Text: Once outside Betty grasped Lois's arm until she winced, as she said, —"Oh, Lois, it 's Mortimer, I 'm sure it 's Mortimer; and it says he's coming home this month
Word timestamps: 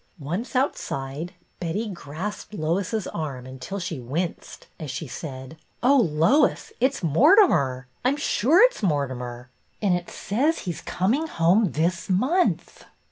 Once 0.17 0.55
outside 0.55 1.31
Betty 1.59 1.87
grasped 1.87 2.55
Lois's 2.55 3.05
arm 3.05 3.45
until 3.45 3.77
she 3.79 3.99
winced, 3.99 4.65
as 4.79 4.89
she 4.89 5.05
said, 5.07 5.57
—"Oh, 5.83 5.97
Lois, 5.99 6.73
it 6.79 6.95
's 6.95 7.03
Mortimer, 7.03 7.85
I 8.03 8.07
'm 8.07 8.17
sure 8.17 8.63
it 8.63 8.73
's 8.73 8.81
Mortimer; 8.81 9.51
and 9.79 9.93
it 9.93 10.09
says 10.09 10.61
he's 10.61 10.81
coming 10.81 11.27
home 11.27 11.73
this 11.73 12.09
month 12.09 12.83